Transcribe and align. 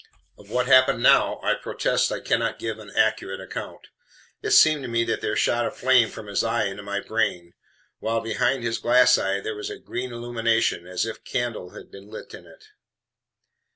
Of 0.35 0.49
what 0.49 0.65
happened 0.65 1.03
now 1.03 1.39
I 1.43 1.53
protest 1.53 2.11
I 2.11 2.21
cannot 2.21 2.57
give 2.57 2.79
an 2.79 2.89
accurate 2.97 3.39
account. 3.39 3.89
It 4.41 4.49
seemed 4.49 4.81
to 4.81 4.87
me 4.87 5.03
that 5.03 5.21
there 5.21 5.35
shot 5.35 5.67
a 5.67 5.69
flame 5.69 6.09
from 6.09 6.25
his 6.25 6.43
eye 6.43 6.63
into 6.65 6.81
my 6.81 6.99
brain, 7.01 7.53
while 7.99 8.19
behind 8.19 8.63
his 8.63 8.79
GLASS 8.79 9.19
eye 9.19 9.39
there 9.41 9.55
was 9.55 9.69
a 9.69 9.77
green 9.77 10.11
illumination 10.11 10.87
as 10.87 11.05
if 11.05 11.17
a 11.17 11.29
candle 11.29 11.75
had 11.75 11.91
been 11.91 12.09
lit 12.09 12.33
in 12.33 12.47
it. 12.47 12.63